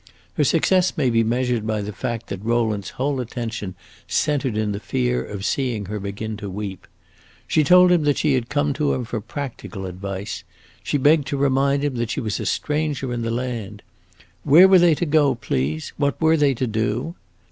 [0.33, 3.75] Her success may be measured by the fact that Rowland's whole attention
[4.07, 6.87] centred in the fear of seeing her begin to weep.
[7.47, 10.43] She told him that she had come to him for practical advice;
[10.81, 13.83] she begged to remind him that she was a stranger in the land.
[14.43, 15.93] Where were they to go, please?
[15.97, 17.13] what were they to do?